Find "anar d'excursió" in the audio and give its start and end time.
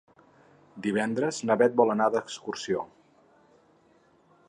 1.97-2.87